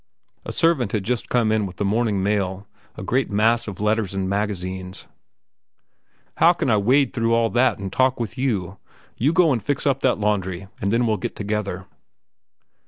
[0.45, 2.65] A servant had just come in with the morning mail,
[2.95, 5.05] a great mass of letters and magazines.
[6.37, 8.79] "How can I wade through that and talk with you?
[9.17, 11.85] You go and fix up that laundry, and then we'll get together."